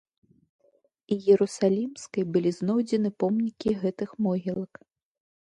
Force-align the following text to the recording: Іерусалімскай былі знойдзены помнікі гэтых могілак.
Іерусалімскай 1.17 2.23
былі 2.37 2.55
знойдзены 2.61 3.09
помнікі 3.25 3.77
гэтых 3.85 4.09
могілак. 4.31 4.73